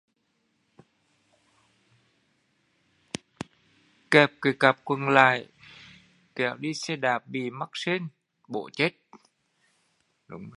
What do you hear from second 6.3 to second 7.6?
kẻo đi xe đạp bị